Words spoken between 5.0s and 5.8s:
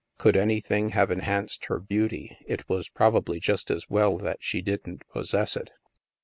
possess it.